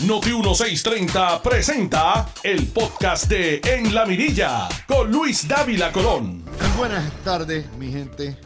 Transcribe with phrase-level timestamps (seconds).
[0.00, 6.44] Noti 1630 presenta el podcast de En la Mirilla con Luis Dávila Colón.
[6.76, 8.36] Buenas tardes, mi gente.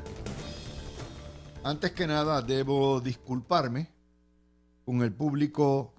[1.65, 3.91] Antes que nada, debo disculparme
[4.85, 5.95] con el público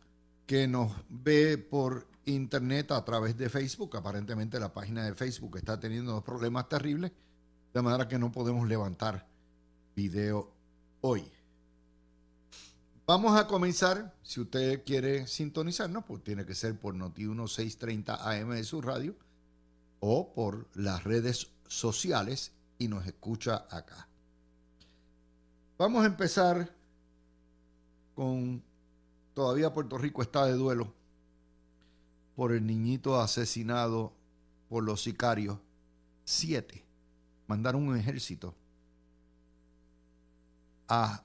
[0.45, 3.97] que nos ve por internet a través de Facebook.
[3.97, 7.11] Aparentemente la página de Facebook está teniendo problemas terribles,
[7.73, 9.27] de manera que no podemos levantar
[9.95, 10.53] video
[11.01, 11.25] hoy.
[13.09, 14.13] Vamos a comenzar.
[14.21, 19.15] Si usted quiere sintonizarnos, pues tiene que ser por Noti 1630 AM de su radio
[19.99, 24.07] o por las redes sociales y nos escucha acá.
[25.79, 26.71] Vamos a empezar
[28.13, 28.61] con
[29.33, 30.93] todavía Puerto Rico está de duelo
[32.35, 34.13] por el niñito asesinado
[34.69, 35.57] por los sicarios.
[36.25, 36.85] Siete
[37.47, 38.53] mandaron un ejército
[40.87, 41.23] a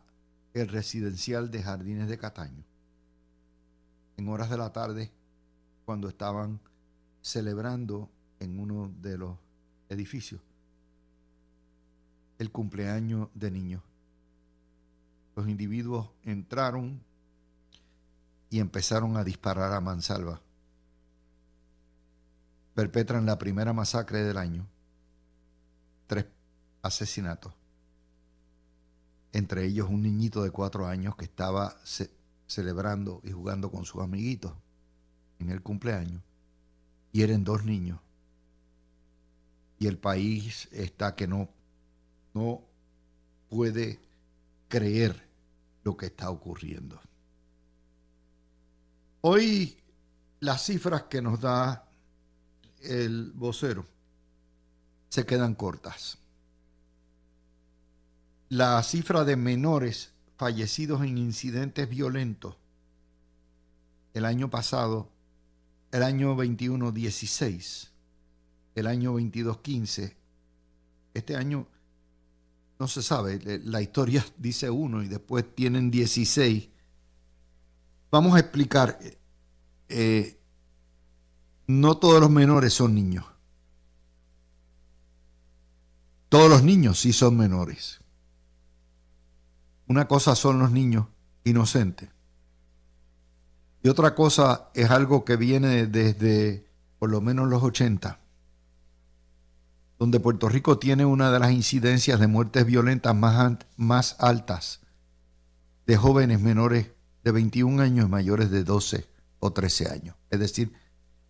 [0.54, 2.64] el residencial de Jardines de Cataño.
[4.16, 5.10] En horas de la tarde,
[5.84, 6.60] cuando estaban
[7.20, 9.36] celebrando en uno de los
[9.88, 10.41] edificios
[12.38, 13.82] el cumpleaños de niños.
[15.36, 17.00] Los individuos entraron
[18.50, 20.41] y empezaron a disparar a mansalva.
[22.75, 24.66] Perpetran la primera masacre del año.
[26.06, 26.27] Tres
[26.82, 27.52] asesinatos
[29.34, 31.77] entre ellos un niñito de cuatro años que estaba
[32.46, 34.52] celebrando y jugando con sus amiguitos
[35.41, 36.22] en el cumpleaños.
[37.12, 37.98] Y eran dos niños.
[39.80, 41.48] Y el país está que no,
[42.32, 42.62] no
[43.50, 43.98] puede
[44.68, 45.20] creer
[45.82, 47.00] lo que está ocurriendo.
[49.20, 49.76] Hoy
[50.38, 51.88] las cifras que nos da
[52.82, 53.84] el vocero
[55.08, 56.19] se quedan cortas
[58.48, 62.56] la cifra de menores fallecidos en incidentes violentos
[64.14, 65.11] el año pasado,
[65.91, 67.91] el año 21, 16,
[68.77, 70.17] el año 22, 15,
[71.15, 71.66] este año
[72.78, 76.69] no se sabe, la historia dice uno y después tienen 16.
[78.10, 78.99] Vamos a explicar,
[79.88, 80.38] eh,
[81.66, 83.25] no todos los menores son niños.
[86.28, 88.03] Todos los niños sí son menores.
[89.87, 91.06] Una cosa son los niños
[91.45, 92.09] inocentes.
[93.83, 96.67] Y otra cosa es algo que viene desde
[96.99, 98.19] por lo menos los 80,
[99.99, 104.81] donde Puerto Rico tiene una de las incidencias de muertes violentas más, altas
[105.87, 106.93] de jóvenes menores
[107.25, 109.06] de 21 años y mayores de 12
[109.39, 110.72] o 13 años, es decir,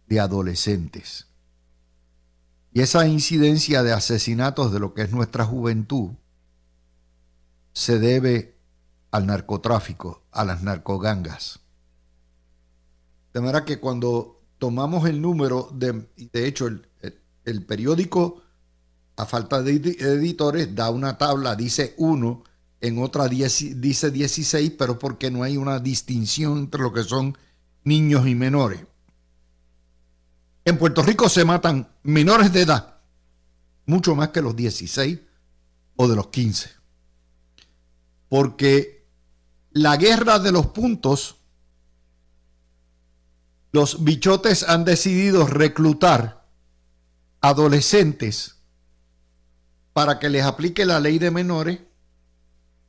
[0.07, 1.27] de adolescentes.
[2.73, 6.13] Y esa incidencia de asesinatos de lo que es nuestra juventud
[7.75, 8.57] se debe
[9.11, 11.61] al narcotráfico, a las narcogangas.
[13.33, 18.43] De manera que cuando tomamos el número, de, de hecho el, periódico,
[19.17, 22.45] a falta de editores, da una tabla, dice 1,
[22.81, 27.37] en otra dice 16, pero porque no hay una distinción entre lo que son
[27.83, 28.81] niños y menores.
[30.65, 33.01] En Puerto Rico se matan menores de edad,
[33.85, 35.19] mucho más que los 16
[35.97, 36.84] o de los 15
[38.35, 39.07] porque
[39.71, 41.37] la guerra de los puntos,
[43.71, 46.45] los bichotes han decidido reclutar
[47.41, 48.57] adolescentes
[49.93, 51.79] para que les aplique la ley de menores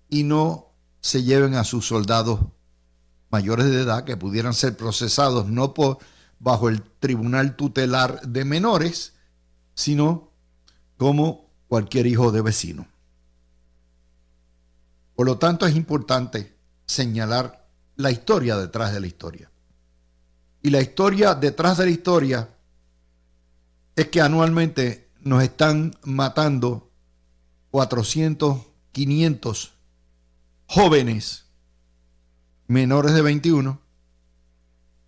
[0.09, 2.39] y no se lleven a sus soldados
[3.29, 5.99] mayores de edad que pudieran ser procesados no por
[6.39, 9.13] bajo el tribunal tutelar de menores,
[9.75, 10.31] sino
[10.97, 12.94] como cualquier hijo de vecino.
[15.15, 16.55] Por lo tanto, es importante
[16.85, 19.51] señalar la historia detrás de la historia.
[20.61, 22.49] Y la historia detrás de la historia
[23.95, 26.91] es que anualmente nos están matando
[27.71, 28.61] 400,
[28.91, 29.73] 500
[30.67, 31.45] jóvenes
[32.67, 33.81] menores de 21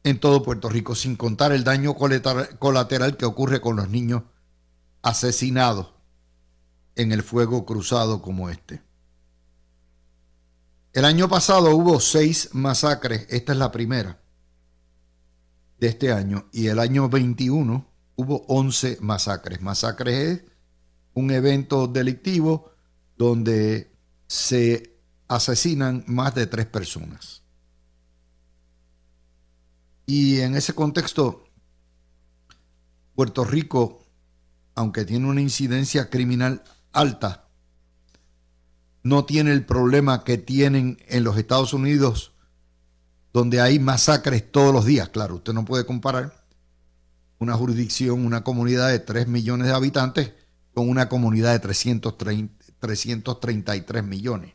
[0.04, 4.24] en todo Puerto Rico, sin contar el daño colateral que ocurre con los niños
[5.02, 5.94] asesinados
[6.96, 8.87] en el fuego cruzado como este.
[10.98, 14.20] El año pasado hubo seis masacres, esta es la primera
[15.80, 17.86] de este año, y el año 21
[18.16, 19.62] hubo 11 masacres.
[19.62, 20.44] Masacres es
[21.14, 22.72] un evento delictivo
[23.16, 23.92] donde
[24.26, 24.98] se
[25.28, 27.44] asesinan más de tres personas.
[30.08, 31.44] Y en ese contexto,
[33.14, 34.04] Puerto Rico,
[34.74, 37.47] aunque tiene una incidencia criminal alta,
[39.08, 42.34] no tiene el problema que tienen en los Estados Unidos,
[43.32, 45.10] donde hay masacres todos los días.
[45.10, 46.46] Claro, usted no puede comparar
[47.40, 50.34] una jurisdicción, una comunidad de 3 millones de habitantes
[50.74, 54.54] con una comunidad de 330, 333 millones.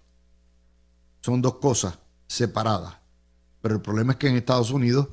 [1.22, 2.96] Son dos cosas separadas.
[3.62, 5.08] Pero el problema es que en Estados Unidos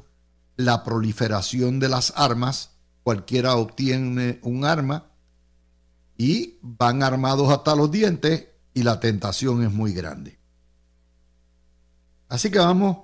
[0.57, 2.71] la proliferación de las armas,
[3.03, 5.05] cualquiera obtiene un arma
[6.17, 8.48] y van armados hasta los dientes
[8.79, 10.39] y la tentación es muy grande.
[12.29, 12.97] Así que vamos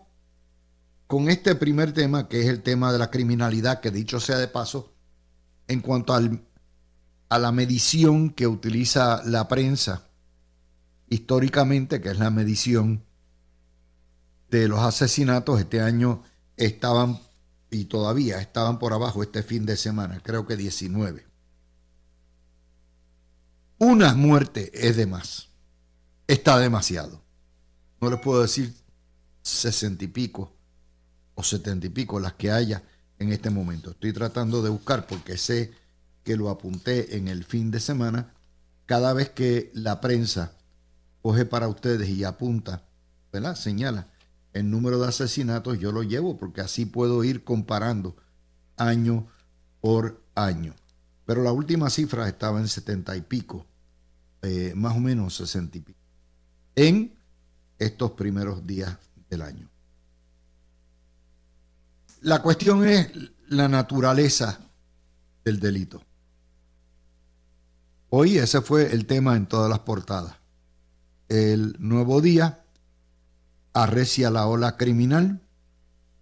[1.06, 4.48] con este primer tema, que es el tema de la criminalidad, que dicho sea de
[4.48, 4.94] paso,
[5.68, 6.48] en cuanto al,
[7.28, 10.08] a la medición que utiliza la prensa
[11.10, 13.04] históricamente, que es la medición
[14.50, 16.24] de los asesinatos, este año
[16.56, 17.20] estaban
[17.70, 21.26] y todavía estaban por abajo este fin de semana, creo que 19.
[23.78, 25.50] Una muerte es de más,
[26.28, 27.22] está demasiado.
[28.02, 28.74] No les puedo decir
[29.42, 30.52] sesenta y pico
[31.36, 32.84] o setenta y pico las que haya
[33.20, 33.92] en este momento.
[33.92, 35.74] Estoy tratando de buscar porque sé
[36.24, 38.34] que lo apunté en el fin de semana.
[38.86, 40.54] Cada vez que la prensa
[41.22, 42.86] coge para ustedes y apunta,
[43.32, 43.56] ¿verdad?
[43.56, 44.08] Señala
[44.54, 48.16] el número de asesinatos, yo lo llevo porque así puedo ir comparando
[48.78, 49.28] año
[49.82, 50.74] por año.
[51.26, 53.66] Pero la última cifra estaba en setenta y pico,
[54.42, 56.00] eh, más o menos sesenta y pico,
[56.76, 57.18] en
[57.80, 58.98] estos primeros días
[59.30, 59.70] del año.
[62.22, 63.12] La cuestión es
[63.48, 64.60] la naturaleza
[65.44, 66.02] del delito.
[68.10, 70.36] Hoy ese fue el tema en todas las portadas.
[71.28, 72.64] El nuevo día
[73.74, 75.42] arrecia la ola criminal.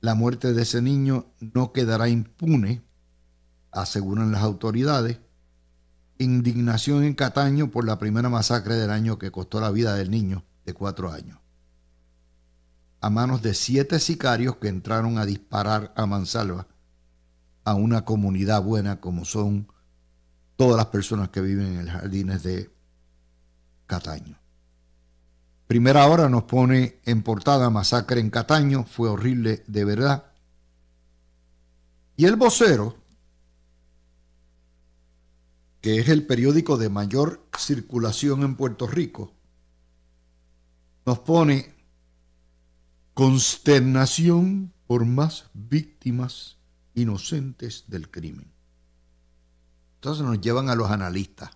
[0.01, 2.83] La muerte de ese niño no quedará impune,
[3.71, 5.19] aseguran las autoridades.
[6.23, 10.43] Indignación en Cataño por la primera masacre del año que costó la vida del niño
[10.65, 11.43] de cuatro años
[13.03, 16.67] a manos de siete sicarios que entraron a disparar a mansalva
[17.65, 19.67] a una comunidad buena como son
[20.55, 22.73] todas las personas que viven en los jardines de
[23.87, 24.39] Cataño.
[25.67, 30.23] Primera hora nos pone en portada masacre en Cataño, fue horrible de verdad.
[32.15, 32.95] Y el vocero,
[35.83, 39.33] que es el periódico de mayor circulación en Puerto Rico,
[41.05, 41.75] nos pone
[43.13, 46.55] consternación por más víctimas
[46.93, 48.49] inocentes del crimen.
[49.95, 51.51] Entonces nos llevan a los analistas.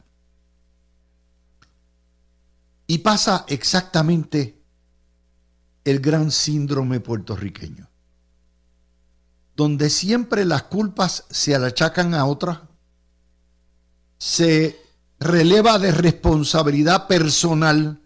[2.86, 4.62] Y pasa exactamente
[5.86, 7.90] el gran síndrome puertorriqueño,
[9.56, 12.67] donde siempre las culpas se achacan a otras,
[14.18, 14.80] se
[15.20, 18.02] releva de responsabilidad personal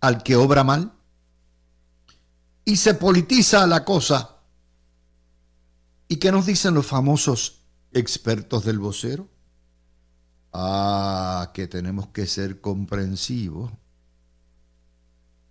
[0.00, 0.92] al que obra mal,
[2.64, 4.38] y se politiza la cosa.
[6.08, 7.62] ¿Y qué nos dicen los famosos
[7.92, 9.28] expertos del vocero?
[10.52, 13.72] Ah, que tenemos que ser comprensivos,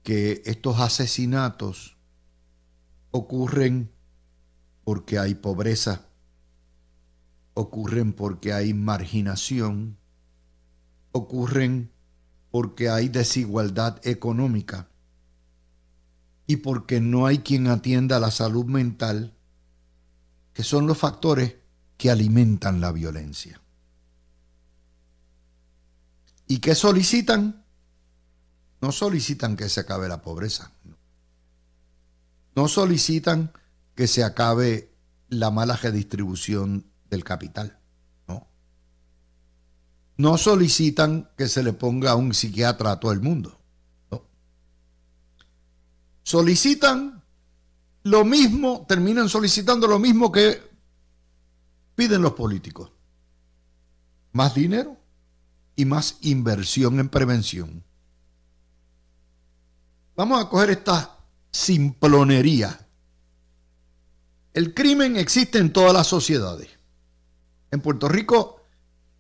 [0.04, 1.98] que estos asesinatos
[3.12, 3.92] ocurren
[4.84, 6.06] porque hay pobreza,
[7.54, 9.98] ocurren porque hay marginación,
[11.12, 11.92] ocurren
[12.50, 14.90] porque hay desigualdad económica
[16.48, 19.34] y porque no hay quien atienda la salud mental,
[20.54, 21.56] que son los factores
[21.98, 23.62] que alimentan la violencia.
[26.48, 27.64] ¿Y qué solicitan?
[28.82, 30.74] No solicitan que se acabe la pobreza.
[32.56, 33.54] No solicitan
[33.96, 34.94] que se acabe
[35.30, 37.78] la mala redistribución del capital.
[38.28, 38.48] No.
[40.18, 43.62] No solicitan que se le ponga un psiquiatra a todo el mundo
[46.24, 47.22] solicitan
[48.04, 50.62] lo mismo, terminan solicitando lo mismo que
[51.96, 52.92] piden los políticos.
[54.32, 54.98] Más dinero
[55.76, 57.84] y más inversión en prevención.
[60.16, 61.18] Vamos a coger esta
[61.52, 62.88] simplonería.
[64.54, 66.70] El crimen existe en todas las sociedades.
[67.72, 68.62] En Puerto Rico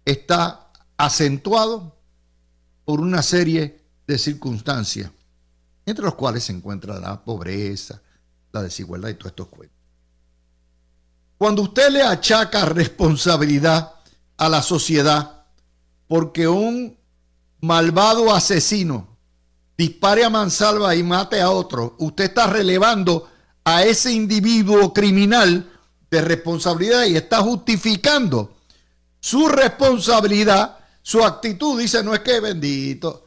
[0.06, 1.98] está acentuado
[2.86, 5.12] por una serie de circunstancias
[5.86, 8.02] entre los cuales se encuentra la pobreza,
[8.52, 9.78] la desigualdad y todos estos cuentos.
[11.38, 13.94] Cuando usted le achaca responsabilidad
[14.38, 15.46] a la sociedad
[16.08, 16.98] porque un
[17.62, 19.18] malvado asesino
[19.78, 23.28] dispare a mansalva y mate a otro, usted está relevando
[23.64, 25.72] a ese individuo criminal
[26.12, 28.58] de responsabilidad y está justificando
[29.22, 31.80] su responsabilidad, su actitud.
[31.80, 33.26] Dice, no es que bendito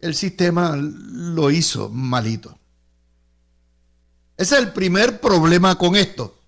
[0.00, 2.58] el sistema lo hizo malito.
[4.38, 6.38] Ese es el primer problema con esto.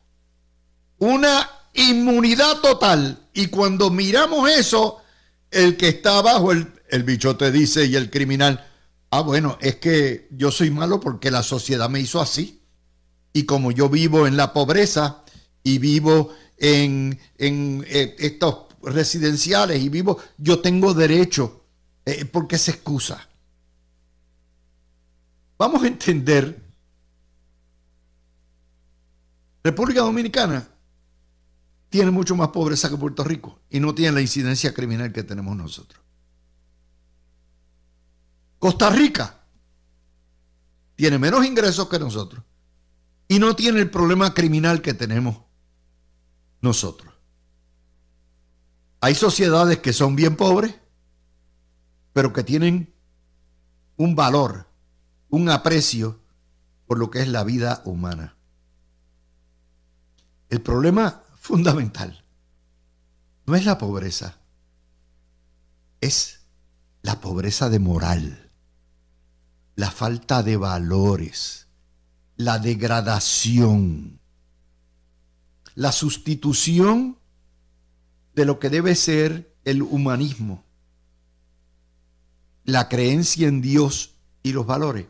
[0.98, 3.28] Una inmunidad total.
[3.34, 5.02] Y cuando miramos eso,
[5.50, 8.66] el que está abajo, el, el bicho te dice y el criminal,
[9.10, 12.59] ah, bueno, es que yo soy malo porque la sociedad me hizo así.
[13.32, 15.22] Y como yo vivo en la pobreza
[15.62, 21.64] y vivo en, en eh, estos residenciales y vivo, yo tengo derecho,
[22.04, 23.28] eh, porque se excusa.
[25.58, 26.62] Vamos a entender,
[29.62, 30.66] República Dominicana
[31.90, 35.56] tiene mucho más pobreza que Puerto Rico y no tiene la incidencia criminal que tenemos
[35.56, 36.00] nosotros.
[38.58, 39.38] Costa Rica
[40.96, 42.42] tiene menos ingresos que nosotros
[43.30, 45.36] y no tiene el problema criminal que tenemos
[46.60, 47.14] nosotros.
[49.00, 50.74] Hay sociedades que son bien pobres,
[52.12, 52.92] pero que tienen
[53.96, 54.66] un valor,
[55.28, 56.18] un aprecio
[56.88, 58.36] por lo que es la vida humana.
[60.48, 62.24] El problema fundamental
[63.46, 64.40] no es la pobreza,
[66.00, 66.40] es
[67.02, 68.50] la pobreza de moral,
[69.76, 71.69] la falta de valores,
[72.40, 74.18] la degradación,
[75.74, 77.18] la sustitución
[78.34, 80.64] de lo que debe ser el humanismo,
[82.64, 85.06] la creencia en Dios y los valores,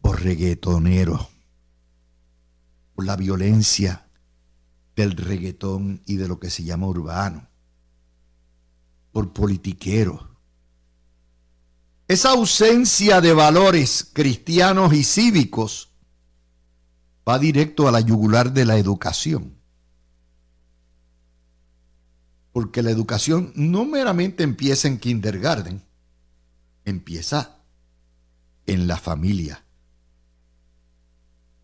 [0.00, 1.28] por reggaetonero,
[2.94, 4.06] por la violencia
[4.94, 7.48] del reggaetón y de lo que se llama urbano,
[9.10, 10.31] por politiquero.
[12.12, 15.90] Esa ausencia de valores cristianos y cívicos
[17.26, 19.62] va directo a la yugular de la educación
[22.52, 25.82] porque la educación no meramente empieza en kindergarten,
[26.84, 27.62] empieza
[28.66, 29.64] en la familia,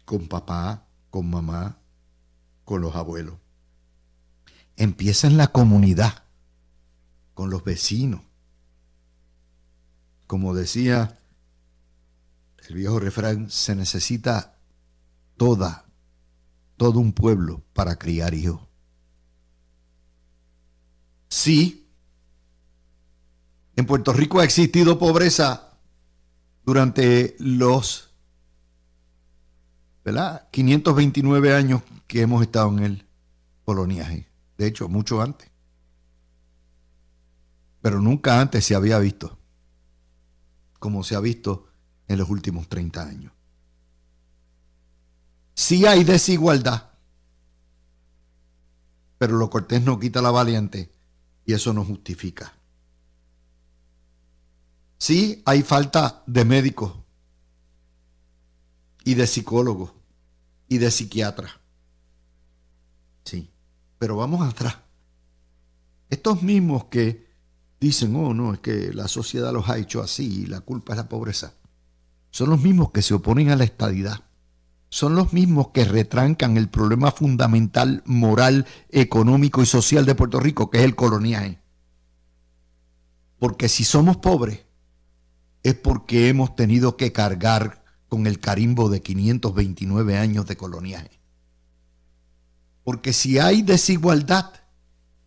[0.07, 1.79] con papá, con mamá,
[2.65, 3.35] con los abuelos.
[4.77, 6.25] Empieza en la comunidad,
[7.35, 8.23] con los vecinos.
[10.29, 11.19] Como decía
[12.69, 14.59] el viejo refrán, se necesita
[15.39, 15.87] toda,
[16.77, 18.61] todo un pueblo para criar hijos.
[21.29, 21.89] Sí,
[23.75, 25.79] en Puerto Rico ha existido pobreza
[26.63, 28.11] durante los
[30.05, 30.47] ¿verdad?
[30.51, 33.07] 529 años que hemos estado en el
[33.65, 34.29] coloniaje.
[34.59, 35.51] De hecho, mucho antes.
[37.81, 39.38] Pero nunca antes se había visto
[40.79, 41.67] como se ha visto
[42.07, 43.33] en los últimos 30 años.
[45.55, 46.91] Sí hay desigualdad,
[49.19, 50.93] pero lo cortés no quita la valiente
[51.45, 52.55] y eso no justifica.
[54.99, 56.93] Sí, hay falta de médicos
[59.05, 59.93] y de psicólogos
[60.69, 61.53] y de psiquiatras.
[63.25, 63.51] Sí,
[63.99, 64.77] pero vamos atrás.
[66.11, 67.28] Estos mismos que
[67.81, 70.97] dicen, oh no, es que la sociedad los ha hecho así y la culpa es
[70.99, 71.55] la pobreza,
[72.31, 74.23] son los mismos que se oponen a la estadidad
[74.91, 80.71] son los mismos que retrancan el problema fundamental, moral, económico y social de Puerto Rico,
[80.71, 81.61] que es el coloniaje.
[83.39, 84.65] Porque si somos pobres,
[85.63, 91.11] es porque hemos tenido que cargar con el carimbo de 529 años de coloniaje.
[92.83, 94.53] Porque si hay desigualdad,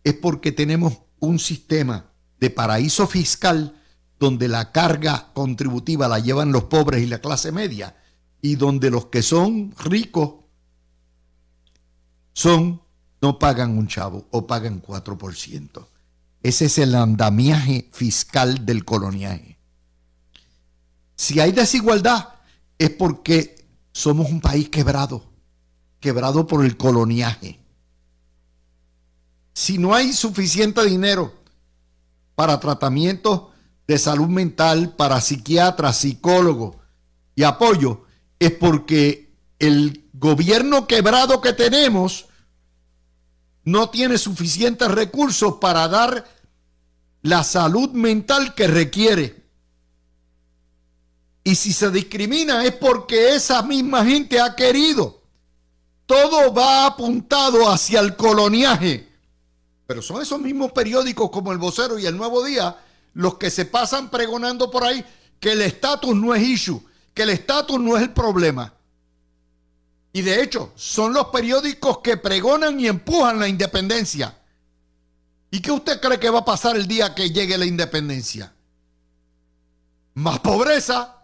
[0.02, 2.11] es porque tenemos un sistema
[2.42, 3.80] de paraíso fiscal
[4.18, 7.94] donde la carga contributiva la llevan los pobres y la clase media
[8.40, 10.40] y donde los que son ricos
[12.32, 12.82] son,
[13.20, 15.86] no pagan un chavo o pagan 4%.
[16.42, 19.56] Ese es el andamiaje fiscal del coloniaje.
[21.14, 22.28] Si hay desigualdad
[22.76, 25.30] es porque somos un país quebrado,
[26.00, 27.60] quebrado por el coloniaje.
[29.52, 31.41] Si no hay suficiente dinero
[32.34, 33.42] para tratamientos
[33.86, 36.76] de salud mental, para psiquiatras, psicólogos
[37.34, 38.04] y apoyo,
[38.38, 42.26] es porque el gobierno quebrado que tenemos
[43.64, 46.26] no tiene suficientes recursos para dar
[47.22, 49.42] la salud mental que requiere.
[51.44, 55.22] Y si se discrimina es porque esa misma gente ha querido.
[56.06, 59.11] Todo va apuntado hacia el coloniaje.
[59.92, 62.78] Pero son esos mismos periódicos como El Vocero y El Nuevo Día
[63.12, 65.04] los que se pasan pregonando por ahí
[65.38, 66.82] que el estatus no es issue
[67.12, 68.72] que el estatus no es el problema.
[70.14, 74.34] Y de hecho, son los periódicos que pregonan y empujan la independencia.
[75.50, 78.50] ¿Y qué usted cree que va a pasar el día que llegue la independencia?
[80.14, 81.18] Más pobreza,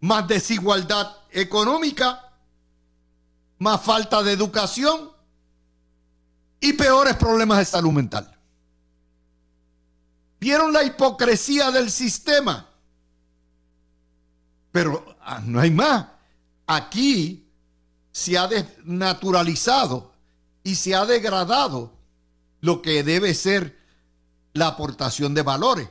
[0.00, 2.32] más desigualdad económica,
[3.60, 5.13] más falta de educación
[6.64, 8.34] y peores problemas de salud mental.
[10.40, 12.70] Vieron la hipocresía del sistema.
[14.72, 16.06] Pero ah, no hay más.
[16.66, 17.46] Aquí
[18.12, 20.12] se ha desnaturalizado
[20.62, 21.92] y se ha degradado
[22.62, 23.78] lo que debe ser
[24.54, 25.88] la aportación de valores.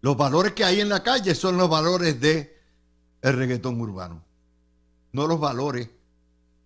[0.00, 2.60] Los valores que hay en la calle son los valores de
[3.22, 4.24] el reggaetón urbano,
[5.12, 5.88] no los valores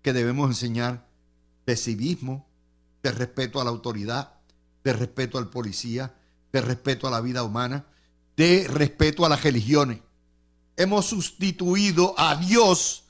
[0.01, 1.08] que debemos enseñar
[1.69, 2.47] de civismo,
[3.03, 4.33] de respeto a la autoridad,
[4.83, 6.15] de respeto al policía,
[6.51, 7.85] de respeto a la vida humana,
[8.39, 10.01] de respeto a las religiones.
[10.79, 13.05] Hemos sustituido a Dios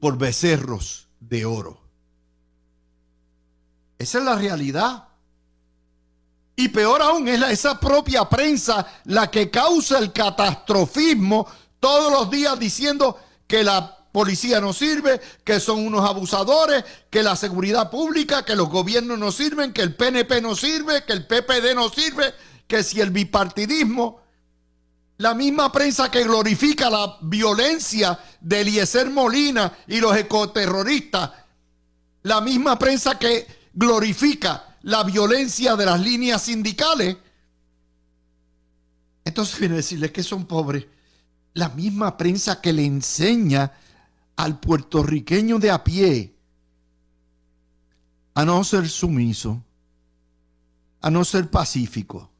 [0.00, 1.82] por becerros de oro.
[3.98, 5.08] Esa es la realidad.
[6.56, 11.46] Y peor aún es esa propia prensa la que causa el catastrofismo
[11.78, 17.36] todos los días diciendo que la policía no sirve, que son unos abusadores, que la
[17.36, 21.72] seguridad pública, que los gobiernos no sirven, que el PNP no sirve, que el PPD
[21.76, 22.34] no sirve,
[22.66, 24.20] que si el bipartidismo,
[25.18, 31.30] la misma prensa que glorifica la violencia de Eliezer Molina y los ecoterroristas,
[32.24, 37.16] la misma prensa que glorifica la violencia de las líneas sindicales.
[39.24, 40.86] Entonces viene a decirles que son pobres.
[41.54, 43.70] La misma prensa que le enseña
[44.38, 46.32] al puertorriqueño de a pie
[48.34, 49.64] a no ser sumiso,
[51.00, 52.30] a no ser pacífico,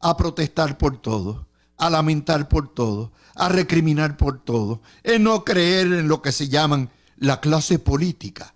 [0.00, 1.46] a protestar por todo,
[1.76, 6.48] a lamentar por todo, a recriminar por todo, en no creer en lo que se
[6.48, 8.54] llaman la clase política,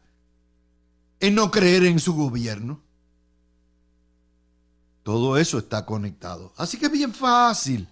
[1.21, 2.80] en no creer en su gobierno.
[5.02, 6.54] Todo eso está conectado.
[6.57, 7.87] Así que es bien fácil,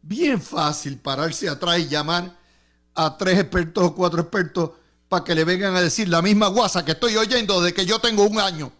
[0.00, 2.39] bien fácil pararse atrás y llamar
[2.94, 4.70] a tres expertos o cuatro expertos
[5.08, 7.98] para que le vengan a decir la misma guasa que estoy oyendo de que yo
[7.98, 8.72] tengo un año.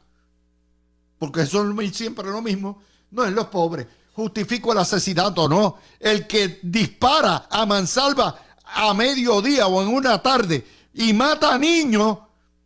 [1.18, 2.82] Porque son siempre lo mismo.
[3.10, 3.86] No es los pobres.
[4.14, 5.78] Justifico el asesinato, no.
[5.98, 12.18] El que dispara a mansalva a mediodía o en una tarde y mata a niños,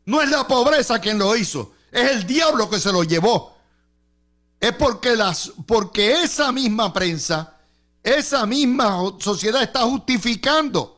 [0.06, 1.72] no es la pobreza quien lo hizo.
[1.90, 3.54] Es el diablo que se lo llevó
[4.64, 7.58] es porque, las, porque esa misma prensa,
[8.02, 10.93] esa misma sociedad está justificando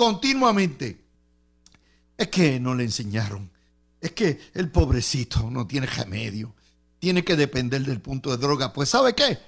[0.00, 1.04] continuamente.
[2.16, 3.50] Es que no le enseñaron.
[4.00, 6.54] Es que el pobrecito no tiene remedio.
[6.98, 8.72] Tiene que depender del punto de droga.
[8.72, 9.38] Pues ¿sabe qué?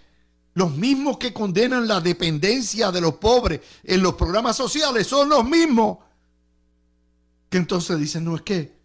[0.52, 5.42] Los mismos que condenan la dependencia de los pobres en los programas sociales son los
[5.42, 6.00] mismos
[7.48, 8.76] que entonces dicen, no, es que,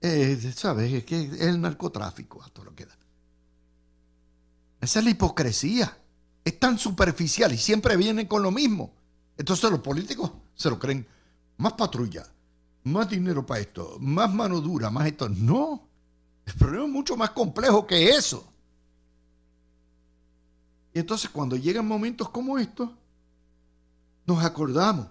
[0.00, 0.92] eh, ¿sabes?
[0.92, 2.98] Es que es el narcotráfico, a todo lo que da.
[4.80, 5.98] Esa es la hipocresía.
[6.44, 8.92] Es tan superficial y siempre vienen con lo mismo.
[9.38, 11.06] Entonces los políticos se lo creen.
[11.56, 12.26] Más patrulla,
[12.84, 15.28] más dinero para esto, más mano dura, más esto.
[15.28, 15.88] No.
[16.46, 18.46] El problema es mucho más complejo que eso.
[20.92, 22.90] Y entonces cuando llegan momentos como estos,
[24.26, 25.06] nos acordamos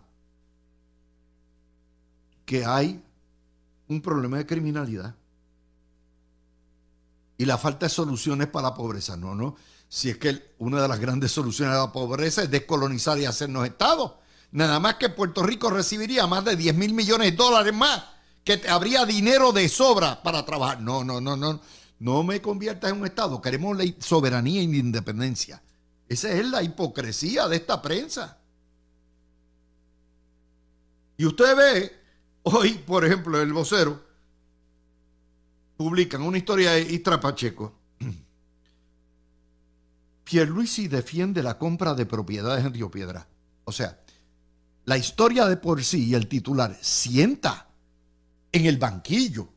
[2.46, 3.04] que hay
[3.88, 5.16] un problema de criminalidad
[7.38, 9.16] y la falta de soluciones para la pobreza.
[9.16, 9.56] No, no.
[9.88, 13.66] Si es que una de las grandes soluciones a la pobreza es descolonizar y hacernos
[13.66, 14.14] estados.
[14.52, 18.04] Nada más que Puerto Rico recibiría más de 10 mil millones de dólares más,
[18.44, 20.82] que habría dinero de sobra para trabajar.
[20.82, 21.62] No, no, no, no.
[22.00, 23.42] No me conviertas en un estado.
[23.42, 25.62] Queremos la soberanía e independencia.
[26.08, 28.38] Esa es la hipocresía de esta prensa.
[31.18, 32.00] Y usted ve
[32.44, 34.02] hoy, por ejemplo, el vocero
[35.76, 37.74] publican una historia de Istra Pacheco.
[40.24, 43.28] Pierluisi defiende la compra de propiedades en Río Piedra.
[43.66, 44.00] O sea,
[44.86, 47.68] la historia de por sí y el titular sienta
[48.52, 49.50] en el banquillo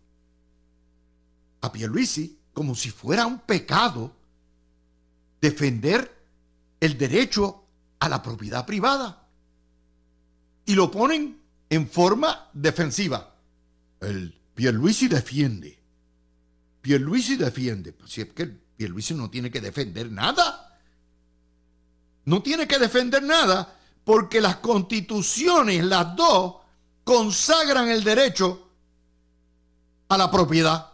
[1.61, 4.15] a Pierluisi como si fuera un pecado
[5.41, 6.15] defender
[6.81, 7.65] el derecho
[7.99, 9.27] a la propiedad privada.
[10.67, 13.35] Y lo ponen en forma defensiva.
[14.01, 15.83] El Pierluisi defiende
[16.83, 17.93] Pierluisi defiende.
[17.93, 20.79] Pues si es que Pierluisi no tiene que defender nada.
[22.25, 26.57] No tiene que defender nada porque las constituciones, las dos,
[27.05, 28.69] consagran el derecho
[30.09, 30.89] a la propiedad.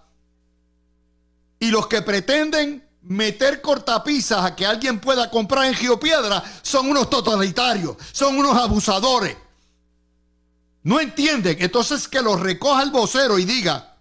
[1.58, 7.08] Y los que pretenden meter cortapisas a que alguien pueda comprar en Geopiedra son unos
[7.10, 9.36] totalitarios, son unos abusadores.
[10.82, 11.56] No entienden.
[11.60, 13.96] Entonces que los recoja el vocero y diga,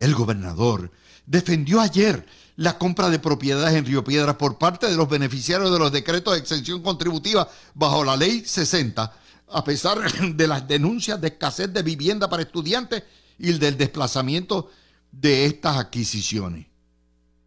[0.00, 0.90] el gobernador
[1.26, 5.78] defendió ayer la compra de propiedades en Río Piedras por parte de los beneficiarios de
[5.78, 9.12] los decretos de exención contributiva bajo la ley 60,
[9.48, 9.98] a pesar
[10.34, 13.02] de las denuncias de escasez de vivienda para estudiantes
[13.38, 14.70] y del desplazamiento
[15.10, 16.66] de estas adquisiciones.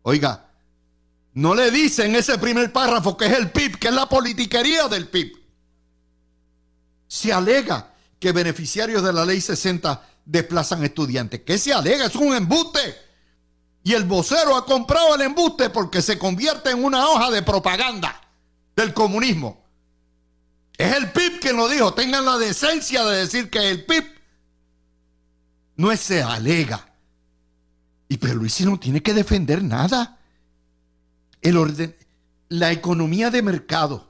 [0.01, 0.49] Oiga,
[1.33, 5.07] no le dicen ese primer párrafo que es el PIB, que es la politiquería del
[5.07, 5.37] PIB.
[7.07, 11.41] Se alega que beneficiarios de la ley 60 desplazan estudiantes.
[11.45, 12.05] ¿Qué se alega?
[12.05, 13.06] Es un embuste.
[13.83, 18.21] Y el vocero ha comprado el embuste porque se convierte en una hoja de propaganda
[18.75, 19.63] del comunismo.
[20.77, 21.93] Es el PIB quien lo dijo.
[21.93, 24.05] Tengan la decencia de decir que el PIB
[25.77, 26.93] no es se alega.
[28.09, 30.17] Y Luis no tiene que defender nada.
[31.41, 31.95] El orden,
[32.49, 34.09] la economía de mercado,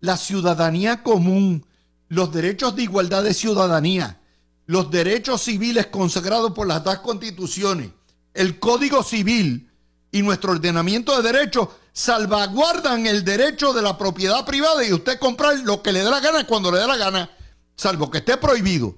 [0.00, 1.66] la ciudadanía común,
[2.08, 4.20] los derechos de igualdad de ciudadanía,
[4.66, 7.90] los derechos civiles consagrados por las dos constituciones,
[8.34, 9.70] el Código Civil
[10.10, 15.58] y nuestro ordenamiento de derechos salvaguardan el derecho de la propiedad privada y usted comprar
[15.60, 17.30] lo que le dé la gana cuando le dé la gana,
[17.76, 18.96] salvo que esté prohibido.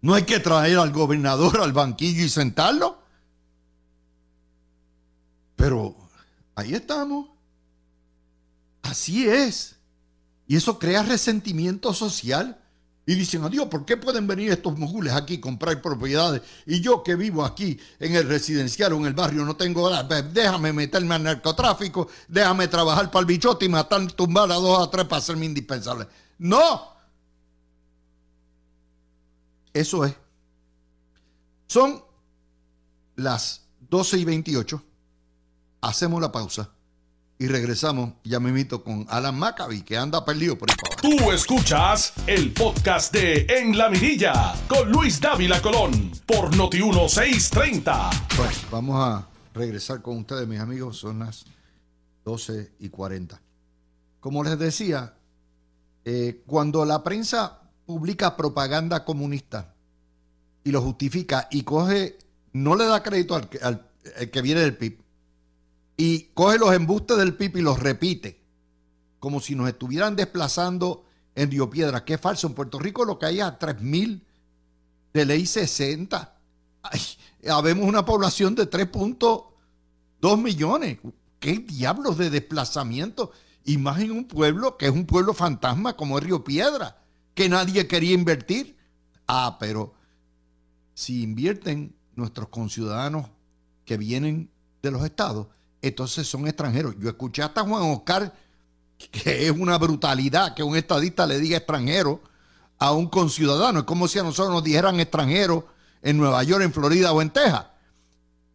[0.00, 2.98] No hay que traer al gobernador al banquillo y sentarlo.
[5.56, 5.96] Pero
[6.54, 7.28] ahí estamos.
[8.82, 9.76] Así es.
[10.46, 12.60] Y eso crea resentimiento social.
[13.06, 16.40] Y dicen, adiós, ¿por qué pueden venir estos mogules aquí a comprar propiedades?
[16.64, 20.22] Y yo que vivo aquí en el residencial o en el barrio no tengo nada.
[20.22, 24.90] Déjame meterme al narcotráfico, déjame trabajar para el bichote y matar, tumbar a dos a
[24.90, 26.08] tres para hacerme indispensable.
[26.38, 26.94] No.
[29.74, 30.14] Eso es.
[31.66, 32.02] Son
[33.16, 34.82] las 12 y 28.
[35.82, 36.70] Hacemos la pausa
[37.38, 42.12] y regresamos ya me invito con Alan Maccabi que anda perdido por el Tú escuchas
[42.26, 48.10] el podcast de En la Mirilla con Luis Dávila Colón por Noti 1630.
[48.36, 51.44] Bueno, vamos a regresar con ustedes mis amigos, son las
[52.24, 53.40] 12 y 40.
[54.20, 55.14] Como les decía,
[56.04, 59.74] eh, cuando la prensa publica propaganda comunista
[60.62, 62.16] y lo justifica y coge,
[62.52, 65.03] no le da crédito al, al que viene del PIB,
[65.96, 68.40] y coge los embustes del PIB y los repite,
[69.18, 71.04] como si nos estuvieran desplazando
[71.34, 72.46] en Río Piedra, es falso.
[72.46, 74.22] En Puerto Rico lo que hay es 3.000
[75.12, 76.36] de ley 60.
[77.50, 80.98] habemos una población de 3.2 millones.
[81.38, 83.32] ¿Qué diablos de desplazamiento?
[83.64, 86.98] Y más en un pueblo que es un pueblo fantasma como es Río Piedra,
[87.34, 88.76] que nadie quería invertir.
[89.26, 89.94] Ah, pero
[90.94, 93.28] si invierten nuestros conciudadanos
[93.84, 94.50] que vienen
[94.82, 95.48] de los estados,
[95.88, 96.94] entonces son extranjeros.
[96.98, 98.32] Yo escuché hasta Juan Oscar,
[99.10, 102.22] que es una brutalidad que un estadista le diga extranjero
[102.78, 103.80] a un conciudadano.
[103.80, 105.68] Es como si a nosotros nos dijeran extranjero
[106.02, 107.66] en Nueva York, en Florida o en Texas.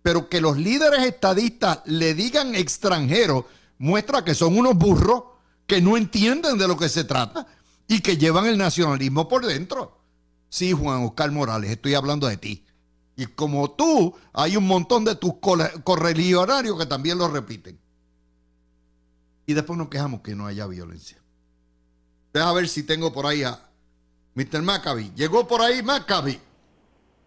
[0.01, 5.23] Pero que los líderes estadistas le digan extranjero muestra que son unos burros
[5.67, 7.45] que no entienden de lo que se trata
[7.87, 9.99] y que llevan el nacionalismo por dentro.
[10.49, 12.65] Sí, Juan Oscar Morales, estoy hablando de ti.
[13.19, 15.33] Y como tú, hay un montón de tus
[15.83, 17.77] correligionarios que también lo repiten.
[19.45, 21.17] Y después nos quejamos que no haya violencia.
[22.31, 23.59] Deja ver si tengo por ahí a
[24.35, 24.61] Mr.
[24.61, 25.11] Maccabi.
[25.17, 26.39] ¿Llegó por ahí Maccabi?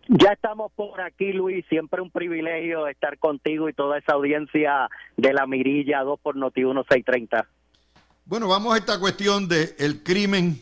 [0.09, 1.63] Ya estamos por aquí, Luis.
[1.69, 6.63] Siempre un privilegio estar contigo y toda esa audiencia de la Mirilla 2 por Noti
[6.63, 7.47] 1630.
[8.25, 10.59] Bueno, vamos a esta cuestión del el crimen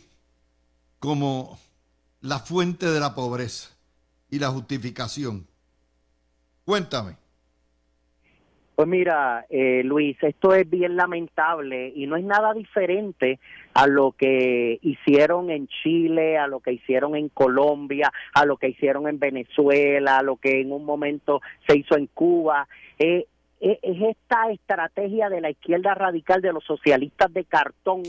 [0.99, 1.57] como
[2.19, 3.71] la fuente de la pobreza
[4.31, 5.45] y la justificación.
[6.65, 7.17] Cuéntame.
[8.73, 13.39] Pues mira, eh, Luis, esto es bien lamentable y no es nada diferente
[13.75, 18.69] a lo que hicieron en Chile, a lo que hicieron en Colombia, a lo que
[18.69, 22.67] hicieron en Venezuela, a lo que en un momento se hizo en Cuba.
[22.97, 23.27] Eh,
[23.59, 28.01] eh, es esta estrategia de la izquierda radical, de los socialistas de cartón,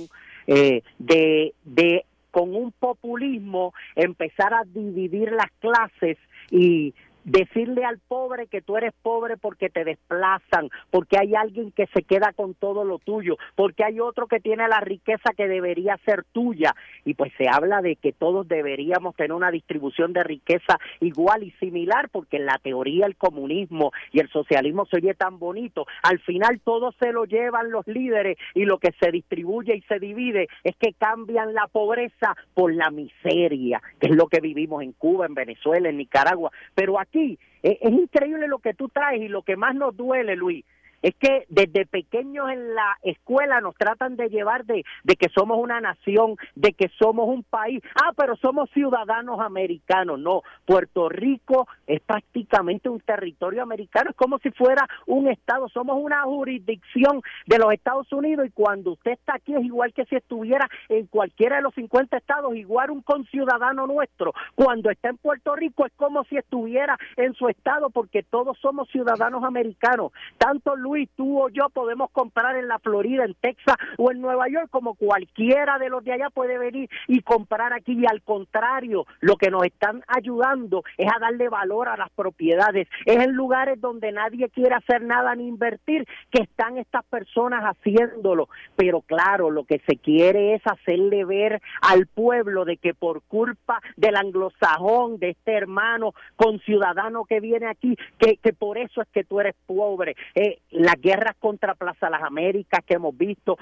[0.47, 6.19] de, de con un populismo empezar a dividir las clases
[6.51, 11.87] y decirle al pobre que tú eres pobre porque te desplazan, porque hay alguien que
[11.95, 15.99] se queda con todo lo tuyo, porque hay otro que tiene la riqueza que debería
[16.05, 16.75] ser tuya.
[17.05, 21.51] Y pues se habla de que todos deberíamos tener una distribución de riqueza igual y
[21.53, 25.87] similar, porque en la teoría el comunismo y el socialismo se oye tan bonito.
[26.03, 29.99] Al final todo se lo llevan los líderes y lo que se distribuye y se
[29.99, 34.93] divide es que cambian la pobreza por la miseria, que es lo que vivimos en
[34.93, 36.51] Cuba, en Venezuela, en Nicaragua.
[36.75, 37.39] Pero es,
[37.83, 40.65] increíble lo que tú traes y lo que más nos duele, Luis,
[41.03, 44.85] Es que desde pequeños en la escuela nos tratan de llevar de,
[45.19, 47.83] que somos una nación, de que somos un país.
[48.03, 50.19] Ah, pero somos ciudadanos americanos.
[50.19, 54.11] No, Puerto Rico es prácticamente un territorio americano.
[54.11, 55.69] Es como si fuera un estado.
[55.69, 60.05] Somos una jurisdicción de los Estados Unidos y cuando usted está aquí es igual que
[60.07, 64.33] si estuviera en cualquiera de los 50 estados, igual un conciudadano nuestro.
[64.55, 68.89] Cuando está en Puerto Rico es como si estuviera en su estado porque todos somos
[68.91, 70.13] ciudadanos americanos.
[70.39, 70.77] Tanto
[71.17, 74.95] tú o yo podemos comprar en la Florida, en Texas o en Nueva York como
[74.95, 79.51] cualquiera de los de allá puede venir y comprar aquí y al contrario, lo que
[79.51, 82.89] nos están ayudando es a darle valor a las propiedades.
[83.07, 88.49] Es en lugares donde nadie quiere hacer nada ni invertir que están estas personas haciéndolo.
[88.77, 93.81] Pero claro, lo que se quiere es hacerle ver al pueblo de que por culpa
[93.97, 99.09] del anglosajón, de este hermano con ciudadano que viene aquí, que, que por eso es
[99.09, 100.17] que tú eres pobre.
[100.35, 103.59] Eh, las guerras contra Plaza Las Américas que hemos visto,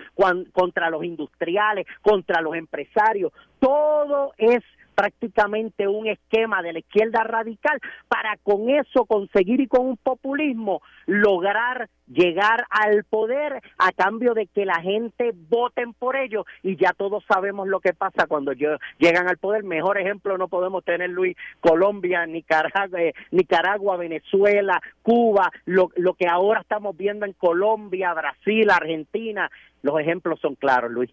[0.53, 4.63] contra los industriales, contra los empresarios, todo es
[5.01, 10.83] prácticamente un esquema de la izquierda radical para con eso conseguir y con un populismo
[11.07, 16.93] lograr llegar al poder a cambio de que la gente voten por ellos y ya
[16.93, 19.65] todos sabemos lo que pasa cuando llegan al poder.
[19.65, 26.27] Mejor ejemplo no podemos tener Luis Colombia, Nicaragua, eh, Nicaragua Venezuela, Cuba, lo, lo que
[26.27, 29.51] ahora estamos viendo en Colombia, Brasil, Argentina.
[29.81, 31.11] Los ejemplos son claros, Luis.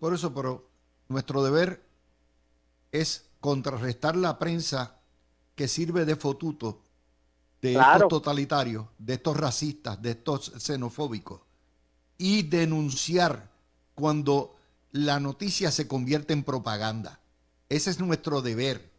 [0.00, 0.64] Por eso, pero
[1.08, 1.91] nuestro deber
[2.92, 5.00] es contrarrestar la prensa
[5.56, 6.82] que sirve de fotuto
[7.60, 11.40] de estos totalitarios, de estos racistas, de estos xenofóbicos,
[12.18, 13.50] y denunciar
[13.94, 14.56] cuando
[14.90, 17.20] la noticia se convierte en propaganda.
[17.68, 18.90] Ese es nuestro deber,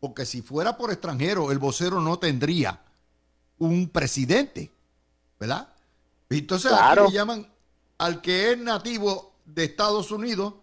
[0.00, 2.82] porque si fuera por extranjero, el vocero no tendría
[3.58, 4.72] un presidente,
[5.38, 5.68] ¿verdad?
[6.30, 7.46] Entonces aquí le llaman
[7.98, 10.54] al que es nativo de Estados Unidos,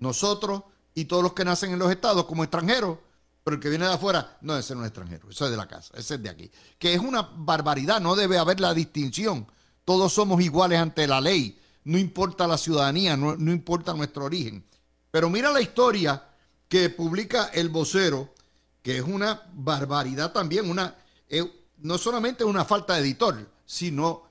[0.00, 0.64] nosotros
[1.00, 2.98] y todos los que nacen en los estados como extranjeros,
[3.42, 5.66] pero el que viene de afuera, no, ese no es extranjero, eso es de la
[5.66, 6.50] casa, ese es de aquí.
[6.78, 9.46] Que es una barbaridad, no debe haber la distinción.
[9.86, 14.62] Todos somos iguales ante la ley, no importa la ciudadanía, no, importa nuestro origen.
[15.10, 16.22] Pero mira la historia
[16.68, 18.34] que publica el vocero,
[18.82, 20.96] que es una barbaridad también, una,
[21.28, 24.24] eh, no solamente una falta de editor, sino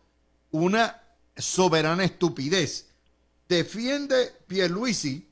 [0.51, 1.01] una
[1.36, 2.89] soberana estupidez.
[3.47, 5.29] Defiende Pierluisi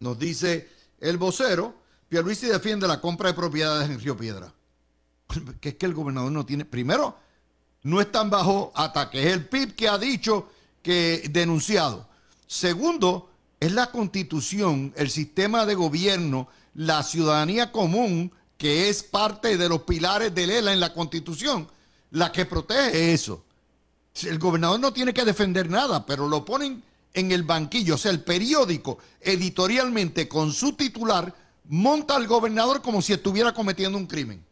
[0.00, 0.68] nos dice
[1.00, 1.74] el vocero,
[2.08, 4.52] Pierluisi defiende la compra de propiedades en Río Piedra.
[5.60, 7.16] Que es que el gobernador no tiene, primero,
[7.82, 10.48] no están bajo ataque, es el PIB que ha dicho
[10.82, 12.08] que denunciado.
[12.46, 19.68] Segundo, es la constitución, el sistema de gobierno, la ciudadanía común, que es parte de
[19.68, 21.68] los pilares del ELA en la constitución,
[22.10, 23.44] la que protege eso.
[24.22, 26.82] El gobernador no tiene que defender nada, pero lo ponen
[27.16, 31.32] en el banquillo, o sea, el periódico editorialmente con su titular
[31.64, 34.44] monta al gobernador como si estuviera cometiendo un crimen.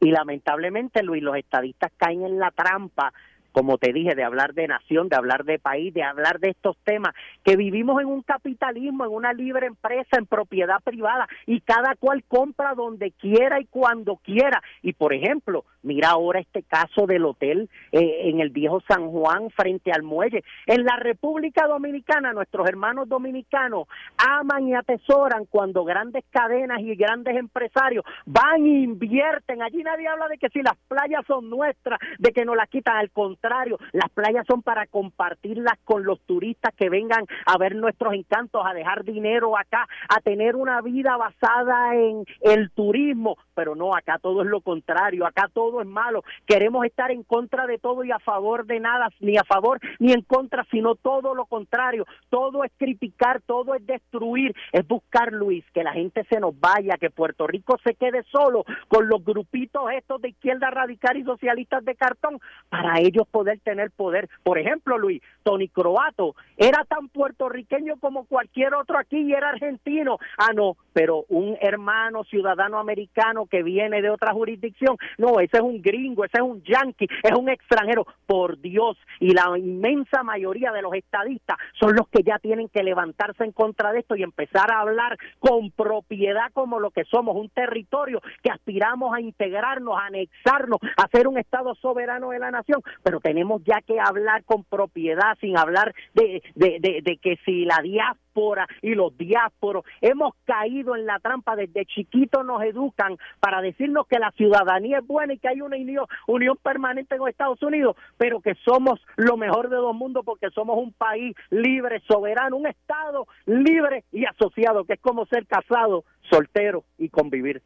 [0.00, 3.12] Y lamentablemente, Luis, los estadistas caen en la trampa
[3.52, 6.76] como te dije, de hablar de nación, de hablar de país, de hablar de estos
[6.84, 11.94] temas, que vivimos en un capitalismo, en una libre empresa, en propiedad privada, y cada
[11.96, 14.62] cual compra donde quiera y cuando quiera.
[14.82, 19.50] Y por ejemplo, mira ahora este caso del hotel eh, en el viejo San Juan
[19.50, 20.44] frente al muelle.
[20.66, 27.36] En la República Dominicana, nuestros hermanos dominicanos aman y atesoran cuando grandes cadenas y grandes
[27.36, 29.62] empresarios van e invierten.
[29.62, 32.96] Allí nadie habla de que si las playas son nuestras, de que nos las quitan
[32.96, 37.74] al contrario contrario, las playas son para compartirlas con los turistas que vengan a ver
[37.74, 43.74] nuestros encantos, a dejar dinero acá, a tener una vida basada en el turismo, pero
[43.74, 47.78] no, acá todo es lo contrario, acá todo es malo, queremos estar en contra de
[47.78, 51.46] todo y a favor de nada, ni a favor ni en contra, sino todo lo
[51.46, 56.58] contrario, todo es criticar, todo es destruir, es buscar, Luis, que la gente se nos
[56.60, 61.24] vaya, que Puerto Rico se quede solo con los grupitos estos de izquierda radical y
[61.24, 64.28] socialistas de cartón, para ellos poder tener poder.
[64.42, 70.18] Por ejemplo, Luis, Tony Croato era tan puertorriqueño como cualquier otro aquí y era argentino.
[70.36, 75.62] Ah, no, pero un hermano ciudadano americano que viene de otra jurisdicción, no, ese es
[75.62, 78.96] un gringo, ese es un yankee, es un extranjero, por Dios.
[79.18, 83.52] Y la inmensa mayoría de los estadistas son los que ya tienen que levantarse en
[83.52, 88.20] contra de esto y empezar a hablar con propiedad como lo que somos, un territorio
[88.42, 93.19] que aspiramos a integrarnos, a anexarnos, a ser un Estado soberano de la nación, pero
[93.20, 98.66] tenemos ya que hablar con propiedad, sin hablar de, de, de, que si la diáspora
[98.82, 104.18] y los diásporos hemos caído en la trampa desde chiquitos nos educan para decirnos que
[104.18, 108.40] la ciudadanía es buena y que hay una unión, unión permanente con Estados Unidos, pero
[108.40, 113.26] que somos lo mejor de dos mundos porque somos un país libre, soberano, un Estado
[113.46, 117.62] libre y asociado, que es como ser casado, soltero y convivir.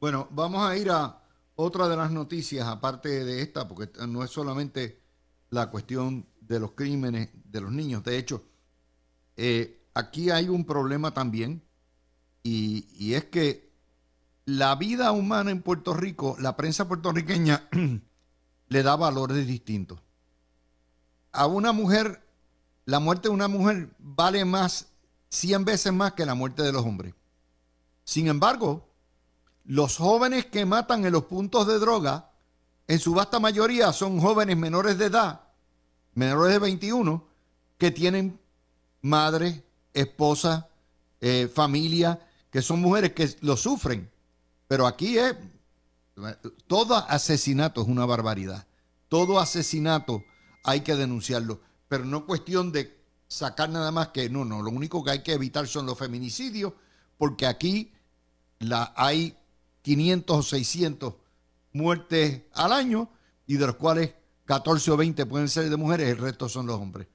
[0.00, 1.16] Bueno, vamos a ir a
[1.60, 5.02] otra de las noticias, aparte de esta, porque no es solamente
[5.50, 8.04] la cuestión de los crímenes de los niños.
[8.04, 8.44] De hecho,
[9.36, 11.64] eh, aquí hay un problema también,
[12.44, 13.72] y, y es que
[14.44, 17.68] la vida humana en Puerto Rico, la prensa puertorriqueña
[18.68, 19.98] le da valores distintos.
[21.32, 22.22] A una mujer,
[22.84, 24.92] la muerte de una mujer vale más,
[25.30, 27.14] 100 veces más que la muerte de los hombres.
[28.04, 28.87] Sin embargo,
[29.68, 32.30] los jóvenes que matan en los puntos de droga,
[32.86, 35.42] en su vasta mayoría son jóvenes menores de edad,
[36.14, 37.28] menores de 21,
[37.76, 38.40] que tienen
[39.02, 40.68] madre, esposa,
[41.20, 42.18] eh, familia,
[42.50, 44.10] que son mujeres que lo sufren.
[44.68, 45.36] Pero aquí es,
[46.66, 48.66] todo asesinato es una barbaridad.
[49.08, 50.24] Todo asesinato
[50.64, 55.04] hay que denunciarlo, pero no cuestión de sacar nada más que, no, no, lo único
[55.04, 56.72] que hay que evitar son los feminicidios,
[57.18, 57.92] porque aquí
[58.60, 59.37] la, hay
[59.82, 61.14] 500 o 600
[61.72, 63.10] muertes al año
[63.46, 64.14] y de los cuales
[64.44, 67.08] 14 o 20 pueden ser de mujeres, el resto son los hombres.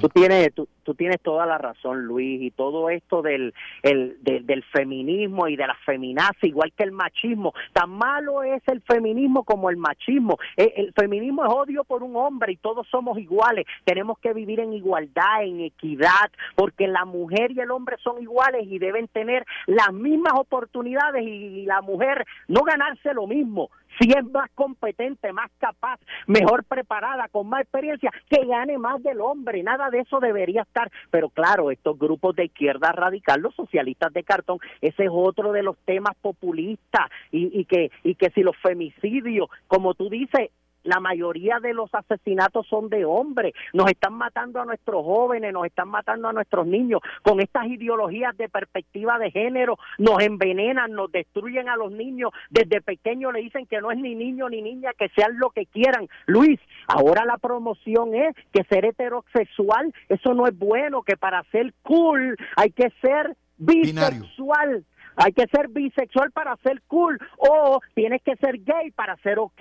[0.00, 5.48] Tú tienes, tú, tienes toda la razón, Luis, y todo esto del, el, del feminismo
[5.48, 7.52] y de la feminaza, igual que el machismo.
[7.72, 10.38] Tan malo es el feminismo como el machismo.
[10.56, 13.66] Eh, el, feminismo es odio por un hombre y todos somos iguales.
[13.84, 18.68] Tenemos que vivir en igualdad, en equidad, porque la mujer y el hombre son iguales
[18.70, 24.24] y deben tener las mismas oportunidades y la mujer no ganarse lo mismo si es
[24.30, 29.62] más competente, más capaz, mejor preparada, con más experiencia, que gane más del hombre.
[29.62, 30.90] Nada de eso debería estar.
[31.10, 35.62] Pero claro, estos grupos de izquierda radical, los socialistas de cartón, ese es otro de
[35.62, 40.50] los temas populistas y, y que y que si los femicidios, como tú dices,
[40.84, 43.54] la mayoría de los asesinatos son de hombres.
[43.72, 47.00] Nos están matando a nuestros jóvenes, nos están matando a nuestros niños.
[47.22, 52.30] Con estas ideologías de perspectiva de género, nos envenenan, nos destruyen a los niños.
[52.50, 55.66] Desde pequeños le dicen que no es ni niño ni niña, que sean lo que
[55.66, 56.08] quieran.
[56.26, 61.72] Luis, ahora la promoción es que ser heterosexual, eso no es bueno, que para ser
[61.82, 64.84] cool hay que ser bisexual.
[65.16, 69.60] Hay que ser bisexual para ser cool o tienes que ser gay para ser ok.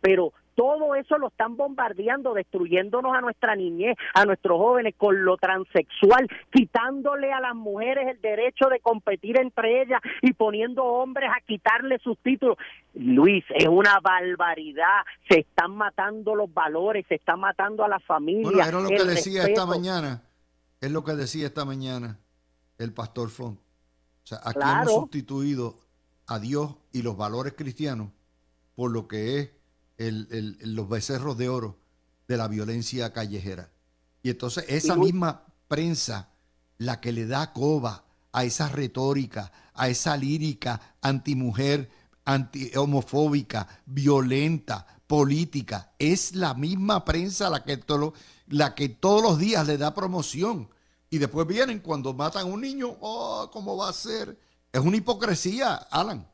[0.00, 5.38] Pero todo eso lo están bombardeando, destruyéndonos a nuestra niñez, a nuestros jóvenes con lo
[5.38, 11.40] transexual, quitándole a las mujeres el derecho de competir entre ellas y poniendo hombres a
[11.46, 12.58] quitarle sus títulos.
[12.92, 18.42] Luis, es una barbaridad, se están matando los valores, se está matando a la familia.
[18.42, 20.24] Bueno, era lo que decía esta mañana,
[20.78, 22.18] es lo que decía esta mañana
[22.76, 23.58] el pastor Font.
[23.58, 25.78] O sea, aquí hemos sustituido
[26.26, 28.10] a Dios y los valores cristianos
[28.74, 29.59] por lo que es
[30.00, 31.78] los becerros de oro
[32.26, 33.70] de la violencia callejera.
[34.22, 36.30] Y entonces esa misma prensa,
[36.78, 41.90] la que le da coba a esa retórica, a esa lírica antimujer,
[42.24, 47.82] anti homofóbica, violenta, política, es la misma prensa la que,
[48.48, 50.70] la que todos los días le da promoción.
[51.10, 54.38] Y después vienen cuando matan a un niño, oh, ¿cómo va a ser?
[54.72, 56.30] Es una hipocresía, Alan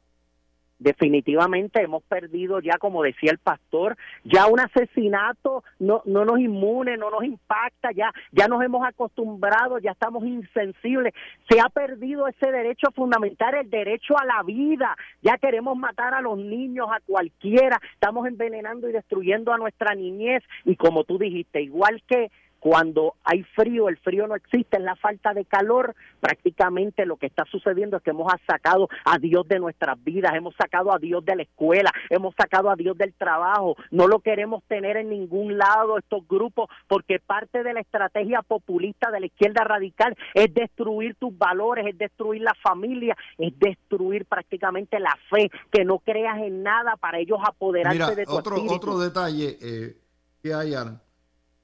[0.78, 6.96] definitivamente hemos perdido ya, como decía el pastor, ya un asesinato no, no nos inmune,
[6.96, 11.14] no nos impacta, ya, ya nos hemos acostumbrado, ya estamos insensibles,
[11.48, 16.20] se ha perdido ese derecho fundamental, el derecho a la vida, ya queremos matar a
[16.20, 20.42] los niños, a cualquiera, estamos envenenando y destruyendo a nuestra niñez.
[20.64, 22.30] Y como tú dijiste, igual que
[22.66, 25.94] cuando hay frío, el frío no existe, es la falta de calor.
[26.18, 30.52] Prácticamente lo que está sucediendo es que hemos sacado a Dios de nuestras vidas, hemos
[30.56, 33.76] sacado a Dios de la escuela, hemos sacado a Dios del trabajo.
[33.92, 39.12] No lo queremos tener en ningún lado estos grupos porque parte de la estrategia populista
[39.12, 44.98] de la izquierda radical es destruir tus valores, es destruir la familia, es destruir prácticamente
[44.98, 49.56] la fe, que no creas en nada para ellos apoderarse de tu otro, Otro detalle
[49.62, 49.96] eh,
[50.42, 50.74] que hay,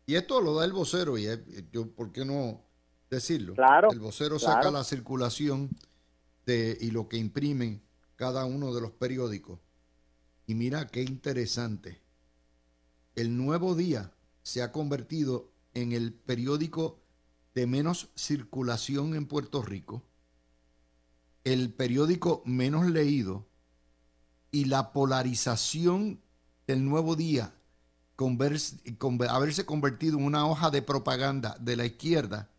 [0.06, 1.26] y esto lo da el vocero, y
[1.70, 2.62] yo, ¿por qué no
[3.10, 3.54] decirlo?
[3.54, 3.92] Claro.
[3.92, 5.70] El vocero saca la circulación
[6.46, 7.82] de, y lo que imprimen
[8.16, 9.60] cada uno de los periódicos.
[10.46, 12.00] Y mira qué interesante.
[13.14, 17.00] El Nuevo Día se ha convertido en el periódico
[17.54, 20.02] de menos circulación en Puerto Rico,
[21.44, 23.46] el periódico menos leído
[24.50, 26.20] y la polarización
[26.66, 27.54] del Nuevo Día
[28.16, 32.50] haberse convertido en una hoja de propaganda de la izquierda,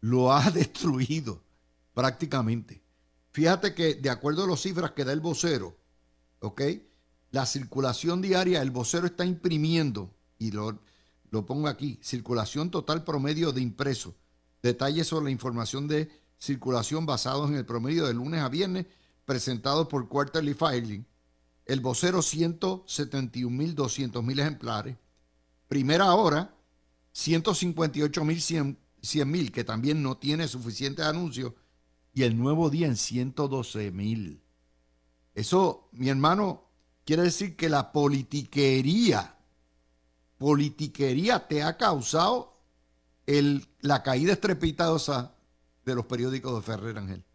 [0.00, 1.42] lo ha destruido
[1.94, 2.82] prácticamente.
[3.30, 5.76] Fíjate que de acuerdo a las cifras que da el vocero,
[6.40, 6.62] ¿ok?
[7.30, 10.80] La circulación diaria, el vocero está imprimiendo, y lo,
[11.30, 14.14] lo pongo aquí, circulación total promedio de impreso.
[14.62, 18.86] Detalles sobre la información de circulación basados en el promedio de lunes a viernes
[19.24, 21.06] presentado por Quarterly Filing.
[21.68, 24.96] El vocero 171.200.000 mil ejemplares.
[25.68, 26.54] Primera hora
[27.14, 31.52] 158.100 mil, que también no tiene suficientes anuncios.
[32.14, 34.40] Y el nuevo día en 112.000.
[35.34, 36.64] Eso, mi hermano,
[37.04, 39.36] quiere decir que la politiquería,
[40.38, 42.62] politiquería te ha causado
[43.26, 45.34] la caída estrepitosa
[45.84, 47.27] de los periódicos de Ferrer Ángel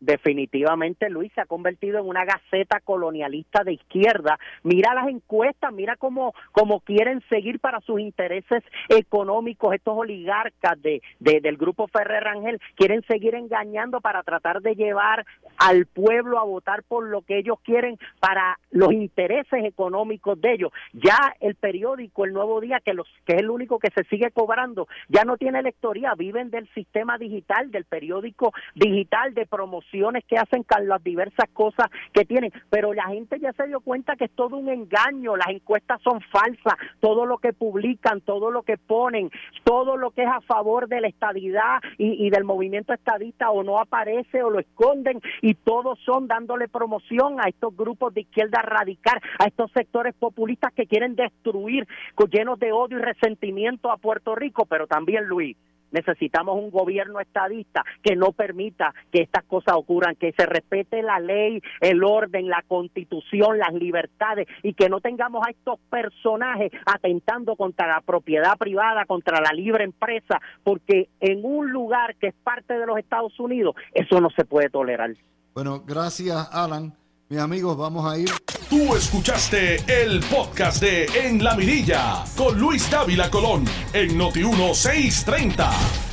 [0.00, 4.38] definitivamente Luis se ha convertido en una gaceta colonialista de izquierda.
[4.62, 11.02] Mira las encuestas, mira cómo, cómo quieren seguir para sus intereses económicos estos oligarcas de,
[11.18, 15.26] del grupo Ferrer Ángel, quieren seguir engañando para tratar de llevar
[15.58, 20.72] al pueblo a votar por lo que ellos quieren para los intereses económicos de ellos.
[20.92, 24.30] Ya el periódico El Nuevo Día, que, los, que es el único que se sigue
[24.30, 29.89] cobrando, ya no tiene lectoría, viven del sistema digital, del periódico digital de promoción
[30.26, 34.16] que hacen con las diversas cosas que tienen, pero la gente ya se dio cuenta
[34.16, 38.62] que es todo un engaño, las encuestas son falsas, todo lo que publican, todo lo
[38.62, 39.30] que ponen,
[39.64, 43.62] todo lo que es a favor de la estadidad y, y del movimiento estadista o
[43.62, 48.62] no aparece o lo esconden y todos son dándole promoción a estos grupos de izquierda
[48.62, 51.86] radical, a estos sectores populistas que quieren destruir,
[52.30, 55.56] llenos de odio y resentimiento a Puerto Rico, pero también Luis
[55.90, 61.18] Necesitamos un gobierno estadista que no permita que estas cosas ocurran, que se respete la
[61.18, 67.56] ley, el orden, la constitución, las libertades y que no tengamos a estos personajes atentando
[67.56, 72.78] contra la propiedad privada, contra la libre empresa, porque en un lugar que es parte
[72.78, 75.10] de los Estados Unidos, eso no se puede tolerar.
[75.54, 76.99] Bueno, gracias Alan.
[77.30, 78.28] Mis amigos, vamos a ir.
[78.68, 86.09] Tú escuchaste el podcast de En la Mirilla con Luis Dávila Colón en Noti 1630.